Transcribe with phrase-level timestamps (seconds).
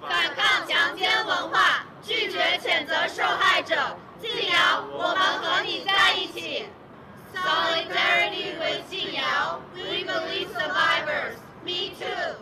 [0.00, 3.74] 反抗强奸文化，拒绝谴责受害者。
[4.20, 6.66] 静瑶，我们和你在一起。
[7.34, 11.34] Solidarity with 静瑶，We believe survivors.
[11.64, 12.36] Me too.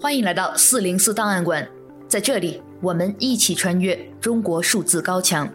[0.00, 1.68] 欢迎来到四零四档案馆，
[2.08, 5.52] 在这里，我们一起穿越中国数字高墙。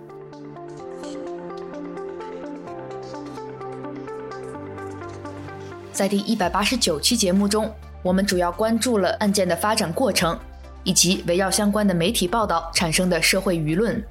[5.93, 10.37] 在第一百八十九期节目中，我们主要关注了案件的发展过程，
[10.83, 14.03] 以及围绕相关的媒体报道产生的社会舆论。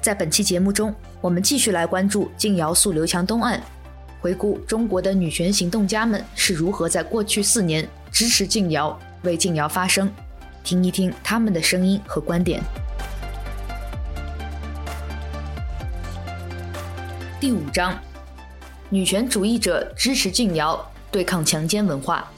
[0.00, 3.60] 在本期节目中，我们继续来关注静瑶诉刘强东案，
[4.20, 8.96] 回顾中国的女权行动家们是如何在过去四年支持静瑶。
[9.24, 10.08] 为静瑶发声，
[10.62, 12.62] 听一听他们的声音和观点。
[17.40, 17.98] 第五章：
[18.94, 20.80] 女权主义者支持静瑶
[21.10, 22.30] 对抗强奸文化。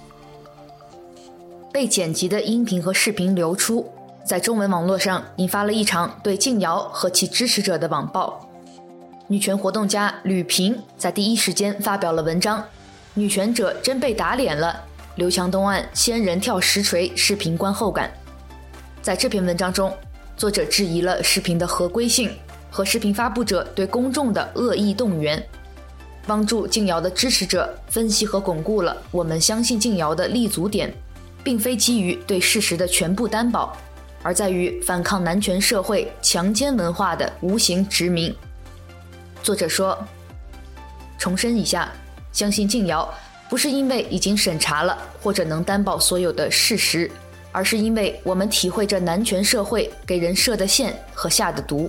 [1.71, 3.87] 被剪辑的音频和视频流出，
[4.25, 8.49] 在中文网络上引发了一场对静瑶和其支持者的网暴。
[9.27, 12.65] 女权活动家吕平在第一时间发表了文章
[13.13, 14.83] ：“女权者真被打脸了。”
[15.17, 18.11] 刘强东案仙人跳实锤视频观后感，
[19.03, 19.95] 在这篇文章中，
[20.39, 22.31] 作者质疑了视频的合规性
[22.71, 25.47] 和视频发布者对公众的恶意动员，
[26.27, 30.93] 帮助静瑶的支持者分析和巩固了我们相信静瑶的立足点，
[31.45, 33.77] 并非基于对事实的全部担保，
[34.23, 38.35] 而在于反抗男权社会强奸文化的无形殖民。
[39.43, 39.97] 作者说
[41.17, 41.93] ：“重申一下，
[42.33, 43.09] 相信静瑶。”
[43.49, 47.09] 不是因为已经审查了或者能担保所有的事实，
[47.53, 51.89] 而是因为我们体会着男权社会给人设的限和下的毒。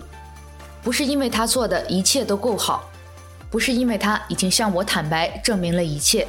[0.83, 2.88] 不是因为他做的一切都够好，
[3.50, 6.28] 不是因为他已经向我坦白证明了一切，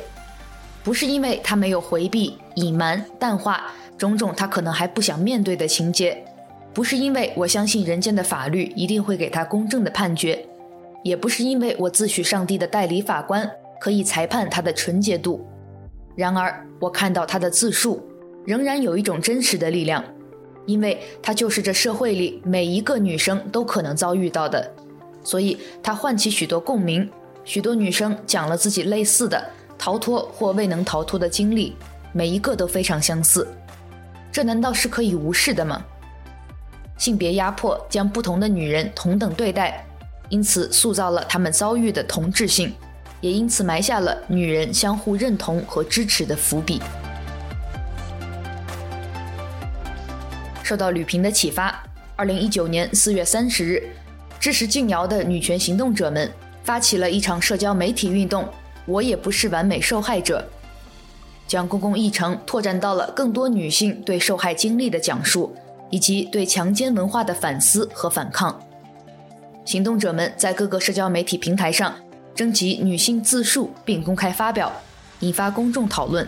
[0.83, 6.25] 不是因为他没有回避、隐瞒、淡化种种他可能还不想面对的情节，
[6.73, 10.47] 不是因为我相信人间的法律一定会给他公正的判决，
[11.03, 13.51] 也不是因为我自诩上帝的代理法官。
[13.81, 15.47] 可以裁判他的纯洁度，
[16.17, 18.03] 然而我看到他的自述，
[18.45, 20.05] 仍然有一种真实的力量，
[20.67, 24.69] 因为他就是这社会里每一个女生都可能遭遇到的，
[25.29, 27.07] 所以他唤起许多共鸣。
[27.45, 29.43] 许多女生讲了自己类似的
[29.77, 31.77] 逃脱或未能逃脱的经历，
[32.15, 33.47] 每一个都非常相似。
[34.33, 35.85] 这难道是可以无视的吗？
[36.97, 39.85] 性别压迫将不同的女人同等对待，
[40.31, 42.75] 因此塑造了她们遭遇的同质性。
[43.21, 46.81] 也因此埋下了女人相互认同和支持的伏笔。
[50.63, 51.83] 受到吕平的启发，
[52.17, 53.83] 二零一九年四月三十日，
[54.41, 56.31] 支持静瑶的女权行动者们
[56.63, 58.49] 发起了一场社交媒体运动。
[58.87, 60.43] 我也不是完美受害者，
[61.47, 65.55] 将公共议程拓展到了更多女性对受害经历的讲述，
[65.91, 68.59] 以及对强奸文化的反思和反抗。
[69.65, 71.95] 行动者们在各个社交媒体平台上。
[72.35, 74.71] 征集女性自述并公开发表，
[75.19, 76.25] 引发公众讨论。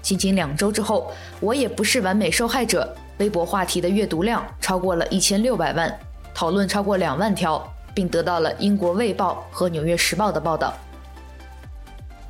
[0.00, 1.10] 仅仅两周之后，
[1.40, 2.96] 我也不是完美受害者。
[3.18, 5.92] 微博话题的阅读量超过了一千六百万，
[6.34, 10.72] 讨论超过两万条，并得到了英国《卫报》和《纽约时报》的报道。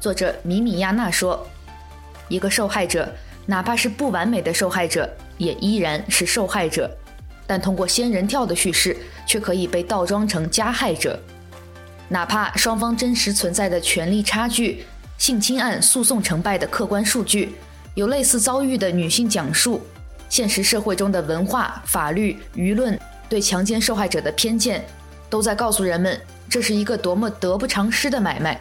[0.01, 1.47] 作者米米亚娜说
[2.29, 3.09] ：“一个受害者，
[3.47, 5.09] 哪怕是不完美的受害者，
[5.39, 6.91] 也依然是受害者，
[7.47, 8.97] 但通过仙人跳的叙事，
[9.27, 11.19] 却可以被倒装成加害者。”
[12.09, 14.85] 哪怕双方真实存在的权力差距、
[15.17, 17.55] 性侵案诉讼成败的客观数据，
[17.95, 19.81] 有类似遭遇的女性讲述，
[20.29, 22.99] 现实社会中的文化、法律、舆论
[23.32, 24.84] 对强奸受害者的偏见，
[25.31, 26.20] 都在告诉人们
[26.50, 28.60] 这是一个多么得不偿失的买卖。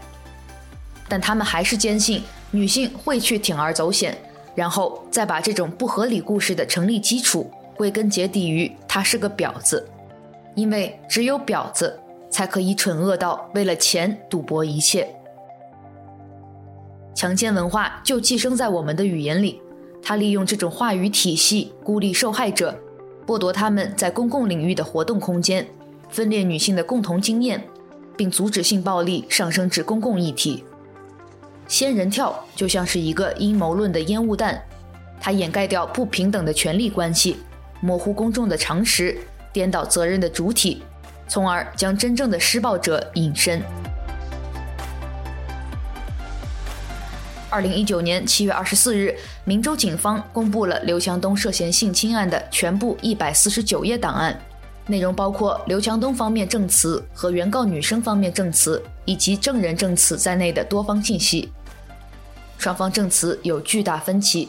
[1.09, 4.17] 但他们还是坚信女性会去铤而走险，
[4.55, 9.85] 然后再把这种不合理故事的成立基础归根结底于他是个婊子，
[10.55, 11.99] 因为只有婊子。
[12.33, 15.05] 才可以蠢恶到为了钱赌博一切。
[17.13, 19.62] 强奸文化就寄生在我们的语言里，
[20.01, 22.74] 它利用这种话语体系孤立受害者，
[23.31, 25.66] 剥夺他们在公共领域的活动空间，
[26.10, 27.63] 分裂女性的共同经验，
[28.18, 30.66] 并阻止性暴力上升至公共议题。
[31.66, 34.62] 仙人跳就像是一个阴谋论的烟雾弹，
[35.22, 37.38] 它掩盖掉不平等的权力关系，
[37.80, 39.18] 模糊公众的常识，
[39.54, 40.84] 颠倒责任的主体。
[41.30, 43.63] 从而将真正的施暴者隐身。
[47.51, 49.13] 二零一九年七月二十四日，
[49.44, 54.39] 明州警方公布了刘强东涉嫌性侵案的全部一百四十九页档案，
[54.88, 61.51] 内容包括刘强东方面证词和原告女生方面证词以及证人证词在内的多方信息。
[62.57, 64.48] 双方证词有巨大分歧。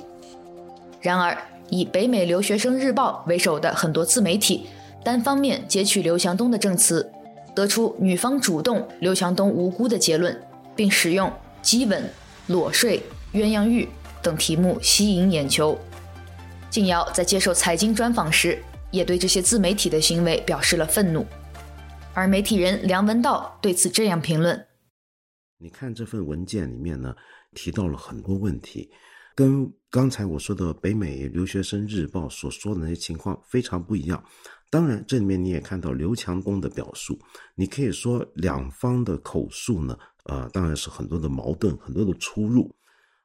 [1.01, 1.37] 然而，
[1.71, 4.69] 以北美留学生日报为首的很多自媒体
[5.03, 7.11] 单方面截取刘强东的证词，
[7.53, 10.41] 得出女方主动、刘强东无辜的结论，
[10.77, 11.33] 并使用
[11.63, 12.09] 激吻、
[12.49, 13.03] 裸睡、
[13.33, 13.89] 鸳鸯浴
[14.23, 15.79] 等题目吸引眼球。
[16.71, 21.27] 静瑶在接受财经专访时，也对这些自媒体的行为表示了愤怒。
[22.15, 24.67] 而媒体人梁文道对此这样评论
[25.59, 27.15] ：“你看这份文件里面呢，
[27.55, 28.91] 提到了很多问题，
[29.35, 34.23] 跟刚才我说的北美留学生日报所说的那些情况非常不一样。
[34.71, 37.19] 当然，这里面你也看到刘强东的表述，
[37.55, 42.75] 你可以说两方的口述呢，啊，当然是很多的矛盾，很多的出入。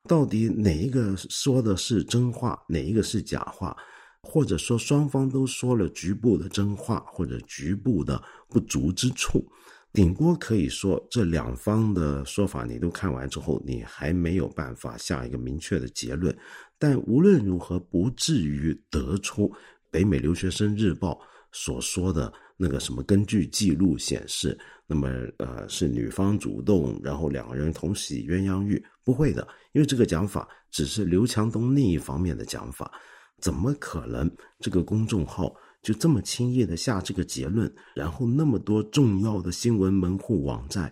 [0.07, 3.75] 到底哪一个说的是真话，哪一个是假话？”
[4.23, 9.45] 或者说双方都说了局部的真话，或者局部的不足之处，
[9.93, 16.35] 顶多可以说这两方的说法你都看完之后，你还没有办法下一个明确的结论。
[16.77, 19.49] 但无论如何，不至于得出
[19.89, 21.17] 北美留学生日报
[21.53, 24.57] 所说的那个什么，根据记录显示，
[24.87, 25.07] 那么
[25.37, 32.91] 呃是女方主动，然后两个人同洗鸳鸯浴，不会的，因为这个讲法只是刘强东另一方面的讲法。
[33.39, 40.91] 怎么可能这个公众号就这么轻易的下这个结论，然后那么多重要的新闻门户网站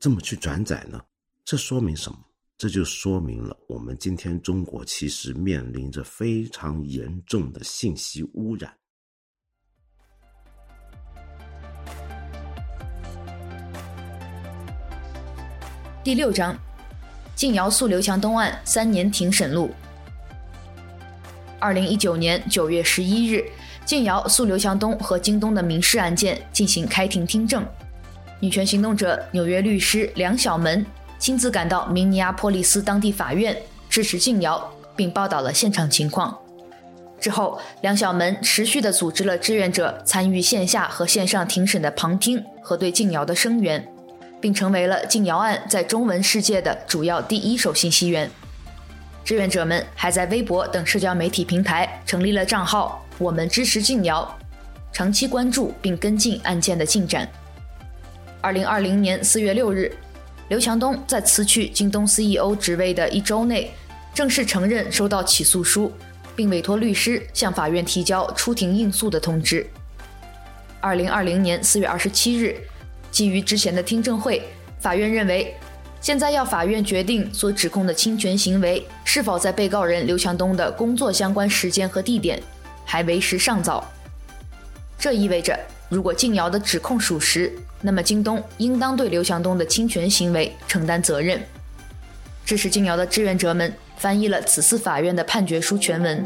[0.00, 1.00] 这么去转载呢？
[1.44, 2.18] 这说明什么？
[2.56, 8.72] 这就说明了我们今天中国其实面临着非常严重的信息污染。
[16.04, 16.54] 第六章，
[17.34, 19.70] 静瑶诉刘强东案三年庭审录。
[21.58, 23.42] 二零一九年九月十一日，
[23.86, 27.64] 静瑶诉刘强东和京东的民事案件进行开庭听证。
[28.38, 30.84] 女权行动者纽约律师梁晓门
[31.18, 33.56] 亲自赶到明尼阿波利斯当地法院
[33.88, 36.38] 支持静瑶，并报道了现场情况。
[37.18, 43.88] 之后，梁晓门持续地组织了志愿者参与线下和线上庭审的旁听和对静瑶的声援，
[44.44, 48.30] 并成为了静瑶案在中文世界的主要第一手信息源。
[49.24, 54.38] 志愿者们还在微博等社交媒体平台成立了账号，我们支持静瑶，
[54.92, 57.26] 长期关注并跟进案件的进展。
[58.42, 59.90] 二零二零年四月六日，
[60.50, 63.70] 刘强东在辞去京东 CEO 职位的一周内，
[64.12, 65.90] 正式承认收到起诉书，
[66.36, 69.66] 并委托律师向法院提交出庭应诉的通知。
[70.82, 72.60] 二零二零年四月二十七日，
[73.14, 74.42] 基于之前的听证会，
[74.80, 75.54] 法院认为。
[76.00, 82.38] 现在要法院决定所指控的侵权行为是否在被告人刘强东的工作相关时间和地点，
[82.84, 83.90] 还为时尚早。
[84.98, 85.58] 这意味着，
[85.88, 87.50] 如果静瑶的指控属实，
[87.80, 91.40] 那么京东应当对刘强东的侵权行为承担责任。
[92.44, 96.22] 这是静瑶的志愿者们翻译了此次法院的判决书全文。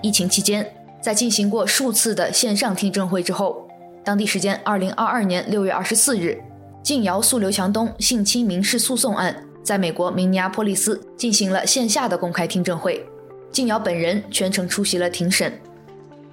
[0.00, 0.66] 疫情期间，
[1.02, 3.68] 在进行过数次的线上听证会之后。
[4.04, 6.42] 当地时间二零二二年六月二十四日，
[6.82, 13.04] 静瑶诉刘强东性侵民事诉讼案在美国明尼阿波利斯进行了线下的公开听证会，
[13.52, 15.52] 静瑶本人全程出席了庭审。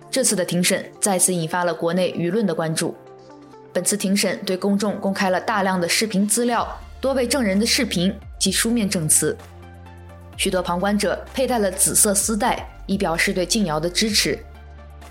[0.10, 2.95] 这次的庭审再次引发了国内舆论的关注。
[3.72, 6.67] 本次庭审对公众公开了大量的视频资料、
[7.00, 9.38] 多位证人的视频及书面证词，
[10.38, 14.39] 许多旁观者佩戴了紫色丝带，以表示对静瑶的支持。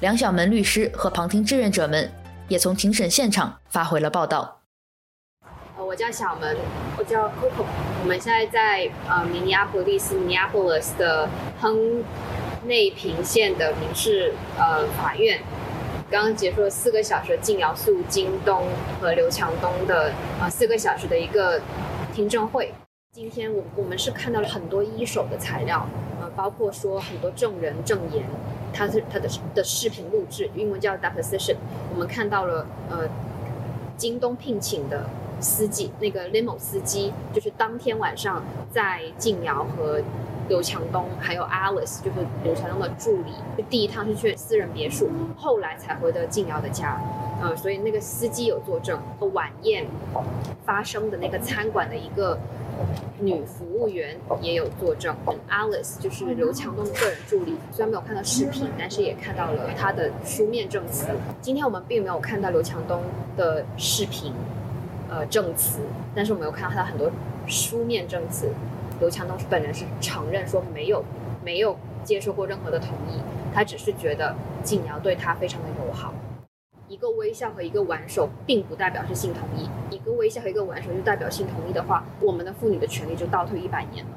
[0.00, 2.11] 梁小门律师和旁听志愿者们。
[2.49, 4.61] 也从庭审现场发回了报道。
[5.76, 6.57] 我叫小门，
[6.97, 7.67] 我叫 Coco。
[8.00, 11.28] 我们现在在呃明尼阿波利斯 （Minneapolis） 的
[11.61, 12.02] 亨
[12.64, 15.43] 内平县的民事呃法院，
[16.11, 18.67] 刚刚结束了四个小时的静瑶诉京东
[18.99, 21.61] 和刘强东的呃四个小时的一个
[22.14, 22.73] 听证会。
[23.12, 25.87] 今天我我们是看到了很多一手的材料，
[26.19, 28.25] 呃，包括说很多证人证言。
[28.72, 31.56] 他是他的的视频录制，英文叫 deposition。
[31.92, 33.08] 我们看到了，呃，
[33.96, 35.08] 京东聘请的
[35.40, 40.00] 司机，那个 limo 司机，就是当天晚上在静瑶和
[40.49, 47.00] 刘强东还有 Alice，就是刘强东的助理，就第一趟是去私人别墅，后来才回的静瑶的家。
[47.40, 49.00] 呃，所以那个司机有作证，
[49.33, 49.87] 晚宴
[50.64, 52.38] 发生的那个餐馆的一个。
[53.21, 55.12] 女服务员也有作证
[55.50, 57.57] ，Alice 就是刘强东的个人助理。
[57.73, 61.09] 虽然没有看到视频，但是也看到了他的书面证词。
[61.40, 63.02] 今天我们并没有看到刘强东
[63.37, 64.33] 的视频，
[65.09, 65.81] 呃，证词，
[66.14, 67.11] 但是我们有看到他的很多
[67.49, 68.49] 书面证词。
[69.00, 71.05] 刘强东本人是承认说没有
[71.45, 73.21] 没有接受过任何的同意，
[73.55, 76.12] 他只是觉得静瑶对他非常的友好。
[76.88, 79.69] 一个微笑和一个挽手，并不代表是性同意。
[79.95, 84.11] 一个微笑和一个挽手就代表性同意的话，我们的妇女的权利就倒退一百年了。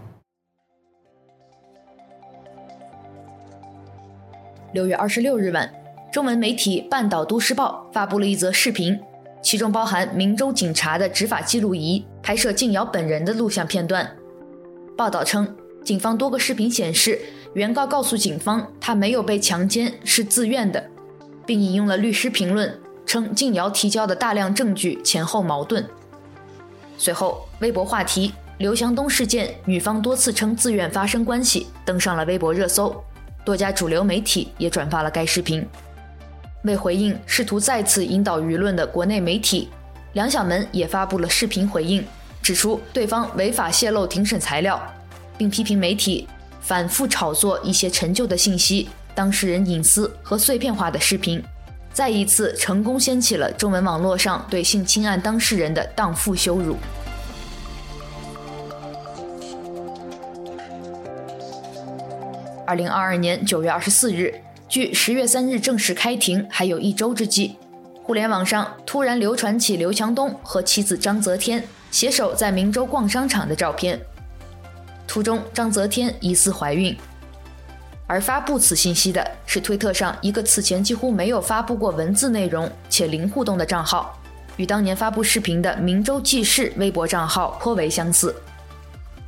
[4.71, 5.69] 六月二十六日晚，
[6.13, 8.97] 中文媒体《半岛都市报》发布了一则视频，
[9.41, 14.15] 其中包含明州警察的执法记录仪拍摄静瑶本人的录像片段。
[14.97, 17.19] 报道称，警方多个视频显示，
[17.53, 20.83] 原告告诉警方，他没有被强奸，是自愿的。
[21.43, 25.85] 并引用了律师评论，称静瑶提交的大量证据前后矛盾。
[26.97, 32.95] 随后，微博话题“刘强东事件，女方多次称自愿发生关系”登上了微博热搜，
[33.43, 35.67] 多家主流媒体也转发了该视频。
[36.63, 39.67] 为回应试图再次引导舆论的国内媒体，
[40.13, 42.05] 梁晓门也发布了视频回应，
[42.41, 44.81] 指出对方违法泄露庭审材料，
[45.37, 46.27] 并批评媒体
[46.59, 48.89] 反复炒作一些陈旧的信息。
[49.13, 51.43] 当事人隐私和碎片化的视频，
[51.93, 56.77] 再一次成功掀起了中文网络上对性侵案当事人的荡妇羞辱。
[62.65, 64.33] 二零二二年九月二十四日，
[64.69, 67.57] 距十月三日正式开庭还有一周之际，
[68.03, 73.99] 互联网上突然流传起刘强东和妻子章泽天携手在明州逛商场的照片，
[75.05, 76.97] 图中章泽天疑似怀孕。
[78.07, 84.17] 而发布此信息的是推特上一个此前几乎没有发布过文字内容且零互动的账号，
[84.55, 88.33] 与当年发布视频的明州记事微博账号颇为相似。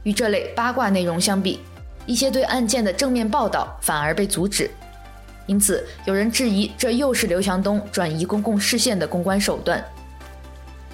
[0.03, 1.59] 与这类八卦内容相比，
[2.05, 4.71] 一些对案件的正面报道反而被阻止。
[5.45, 9.83] 因此，有人质疑这又是刘强东转移公共视线的公关手段。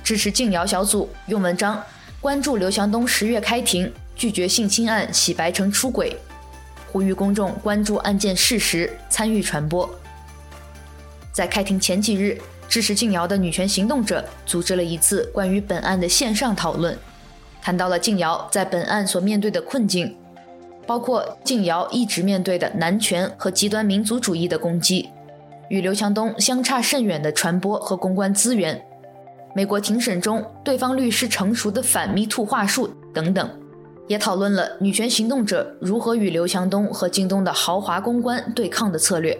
[0.09, 1.79] 支持静瑶小组用文章
[2.19, 6.17] 关注刘强东十月开庭，拒绝性侵案洗白成出轨。
[6.91, 9.87] 呼吁公众关注案件事实，参与传播。
[11.31, 16.97] 在开庭前几日，支持静瑶的女权行动者组织了一次关于本案的线上讨论，
[17.61, 20.17] 谈到了静瑶在本案所面对的困境，
[20.87, 25.11] 包括静瑶一直面对的男权和极端民族主义的攻击，
[25.69, 28.83] 与刘强东相差甚远的传播和公关资源，
[29.55, 33.49] 美国庭审中对方律师成熟的反 MeToo 话术等等。
[34.07, 39.39] 也讨论了女权行动者如何与刘强东和京东的豪华公关对抗的策略。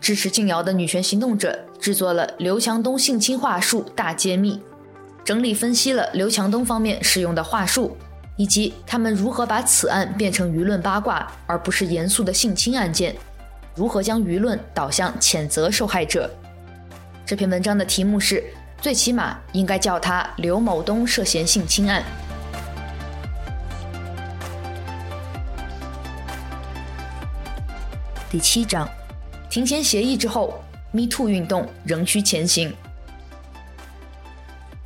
[0.00, 4.58] 支持静瑶的女权行动者制作了刘强东性侵话术大揭秘，
[5.22, 7.94] 整理分析了刘强东方面使用的话术，
[8.36, 13.14] 以及他们如何把此案变成舆论八卦而不是严肃的性侵案件，
[13.74, 16.30] 如何将舆论导向谴责受害者。
[17.26, 18.42] 这篇文章的题目是：
[18.80, 22.02] 最起码应该叫他刘某东涉嫌性侵案。
[28.30, 28.88] 第七章，
[29.50, 30.62] 庭前协议之后
[30.94, 32.74] ，MeToo 运动仍需前行。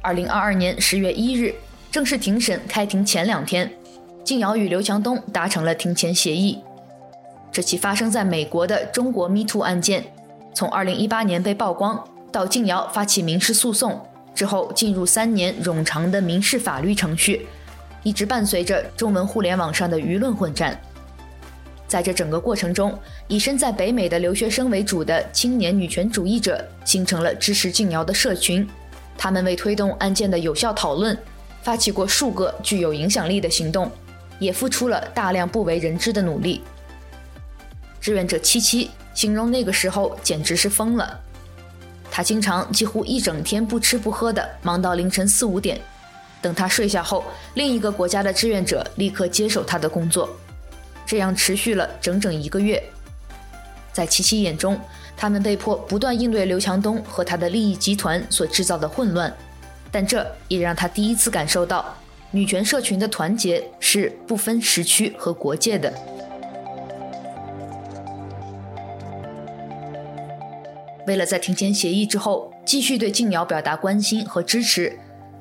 [0.03, 1.55] 二零二二年十月一日，
[1.93, 3.71] 正式庭审开庭前两天，
[4.25, 6.59] 静瑶与刘强东达成了庭前协议。
[7.53, 10.05] 这起发生在美国的中国 MeToo 案件，
[10.53, 12.03] 从二零一八年被曝光
[12.35, 17.47] 到静瑶发起民事诉讼之后，进入三年冗长的民事法律程序，
[18.03, 20.77] 一直伴随着中文互联网上的舆论混战。
[21.87, 22.99] 在这整个过程中，
[23.29, 28.69] 以身在北美的留学生为主的青年女权主义者形成了支持静瑶的社群。
[29.17, 31.17] 他们为推动案件的有效讨论，
[31.63, 33.89] 发起过数个具有影响力的行动，
[34.41, 36.63] 也付出了大量不为人知的努力。
[38.01, 41.21] 志愿者七七形容那个时候简直是疯了，
[42.17, 45.81] 他经常几乎一整天不吃不喝的忙到凌晨四五点，
[46.41, 50.31] 等他睡下后，另一个国家的志愿者立刻接手他的工作。
[51.05, 52.81] 这样持续了整整一个月，
[53.93, 54.79] 在琪琪眼中，
[55.17, 59.37] 他们被迫不断应对刘强东和他的利益集团所制造的混乱，
[59.91, 61.99] 但这也让他第一次感受到
[62.31, 65.93] 女权社群的团结是不分时区和国界的。
[71.07, 74.93] 为了在庭前协议之后继续对静瑶表达关心和支持。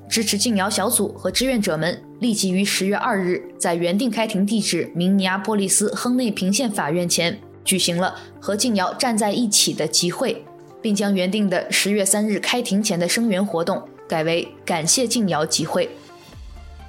[0.09, 10.43] 支持静瑶小组和志愿者们立即于十月二日在原定开庭地址明尼阿波利斯亨内平县法院前举行了和静瑶站在一起的集会，
[10.81, 15.89] 并将原定的十月三日开庭前的声援活动改为感谢静瑶集会。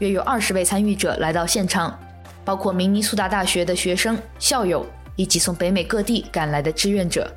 [0.01, 1.97] 约有二十位参与者来到现场，
[2.45, 7.33] 包括明尼苏达大学的学生、校友以及从北美各地赶来的志愿者。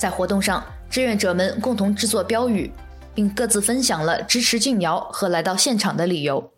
[0.00, 2.72] 在活动上，志愿者们共同制作标语。
[3.12, 6.52] 并各自分享了支持静瑶和来到现场的理由。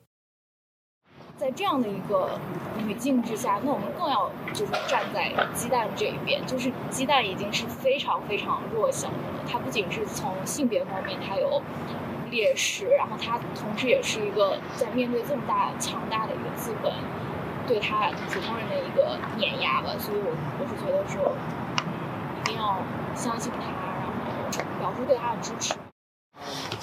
[1.38, 2.38] 在这样的一个
[2.86, 11.60] 语境之下，那我们更要就是站在鸡蛋这一边，就是鸡蛋已经是非常非常弱小的了，它不仅是从性别方面它有
[12.30, 16.92] 劣势，然后它同时也是一个在面对这么大强大的一个资本
[17.66, 20.30] 对他普通人的一个碾压吧，所以我
[20.60, 21.34] 我是觉得说，
[22.62, 22.78] 要
[23.14, 24.12] 相信他，然后
[24.78, 25.74] 表示对他的支持。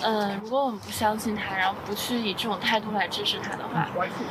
[0.02, 3.86] 嗯，如果我们不相信他，然后不去以这种态度来支持他的话，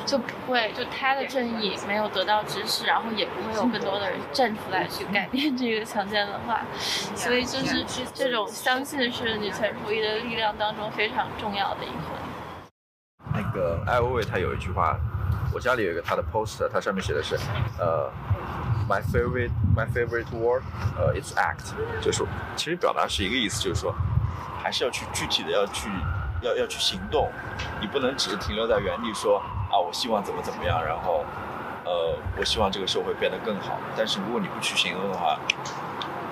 [0.07, 6.63] 就不会就他的正义没有得到支持，然后也不会有更多的人站出来去改变这个强奸文化。
[6.79, 12.19] 所以就是这种相信是女权主义的力量当中非常重要的一环。
[13.35, 14.97] 那个艾薇薇她有一句话，
[15.53, 17.37] 我家里有一个她的 poster，它上面写的是，
[17.79, 18.11] 呃
[18.89, 20.63] ，my favorite my favorite word，
[20.97, 22.25] 呃，it's act，就是
[22.57, 23.95] 其实表达是一个意思，就是说。
[24.61, 25.89] 还是要去具体的要去
[26.43, 27.31] 要要去行动，
[27.81, 29.39] 你不能只是停留在原地说
[29.71, 31.25] 啊，我希望怎么怎么样，然后
[31.85, 33.79] 呃，我希望这个社会变得更好。
[33.97, 35.39] 但是如果你不去行动的话，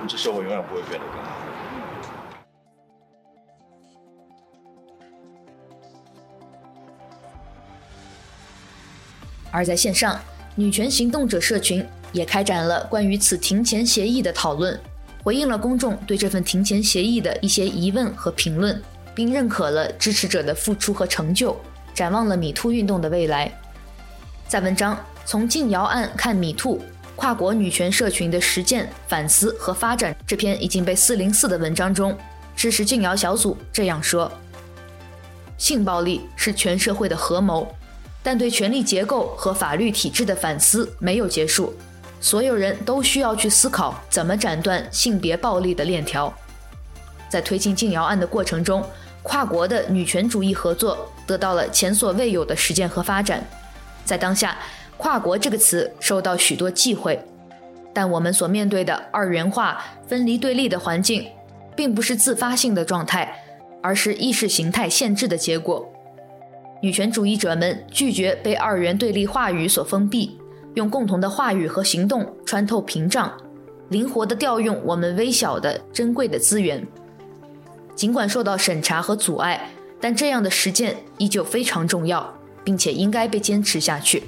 [0.08, 1.30] 这社会永远不会变得更好。
[9.52, 10.18] 而在线上，
[10.56, 14.78] 女权行动者社群也开展了关于此庭前协议的讨论。
[15.22, 18.80] 回应了公众对这份庭前协议的一些疑问和评论，
[19.12, 21.58] 并认可了支持者的付出和成就，
[21.92, 23.52] 展望了米兔运动的未来。
[24.46, 24.94] 在文章
[25.24, 26.80] 《从禁瑶案看米兔
[27.16, 32.16] 跨国女权社群的实践、反思和发展》这篇已经被四零四的文章中，
[32.54, 34.30] 支持禁瑶小组这样说：
[35.58, 37.66] 性暴力是全社会的合谋，
[38.22, 41.74] 但对权力结构和法律体制的反思没有结束。
[42.26, 46.32] 所有人都需要去思考怎么斩断性别暴力的链条。
[47.28, 48.82] 在推进禁瑶案的过程中，
[49.22, 53.40] 跨国的女权主义合作得到了前所未有的实践和发展。
[54.04, 54.58] 在当下
[54.98, 57.16] ，“跨国”这个词受到许多忌讳，
[57.94, 61.28] 但我们所面对的二元化、分离对立的环境，
[61.76, 63.40] 并不是自发性的状态，
[63.80, 65.88] 而是意识形态限制的结果。
[66.82, 70.35] 女权主义者们拒绝被二元对立话语所封闭。
[70.76, 73.32] 用共同的话语和行动穿透屏障，
[73.88, 76.86] 灵活地调用我们微小的珍贵的资源。
[77.94, 82.30] 尽管受到审查和阻碍，但这样的实践依旧非常重要，
[82.62, 84.24] 并且应该被坚持下去。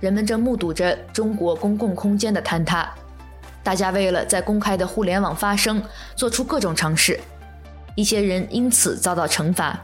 [0.00, 2.88] 人们正目睹着中国公共空间的坍塌，
[3.62, 5.82] 大家为了在公开的互联网发声，
[6.16, 7.20] 做出各种尝试，
[7.94, 9.78] 一些人因此遭到惩罚。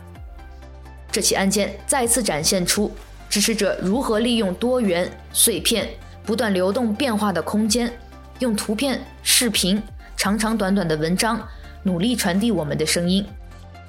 [1.13, 2.91] 这起案件再次展现出。
[3.29, 5.89] 支持者如何利用多元、碎片、
[6.25, 7.93] 不断流动变化的空间，
[8.39, 9.83] 用图片、视频、
[10.17, 11.41] 长长短短的文章，
[11.83, 13.27] 努力传递我们的声音。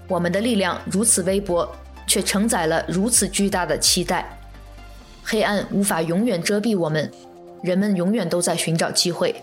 [0.08, 1.68] 我们的力量如此微薄，
[2.08, 4.38] 却承载了如此巨大的期待。
[5.24, 7.12] 黑暗无法永远遮蔽我们，
[7.64, 9.36] 人们永远都在寻找机会。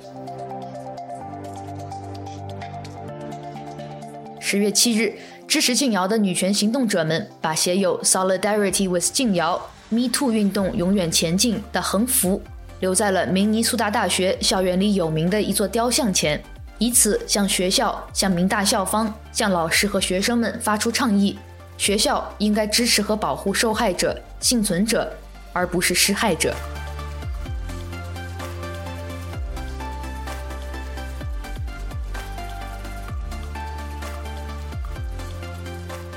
[4.39, 5.17] 十月七日，
[5.49, 9.61] 支持静瑶的女权行动者们把写有 “Solidarity with 静瑶”。
[9.93, 12.41] Me Too 运动永远前进的横幅
[12.81, 16.43] 留在了明尼苏达大学校园里有名的一座雕像前，
[16.79, 21.39] 以此向学校、向明大校方、向老师和学生们发出倡议：
[21.77, 25.13] 学校应该支持和保护受害者、幸存者，
[25.53, 26.55] 而不是施害者。